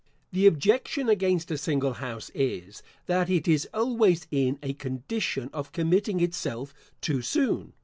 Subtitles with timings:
[0.19, 5.47] * The objection against a single house is, that it is always in a condition
[5.53, 7.73] of committing itself too soon.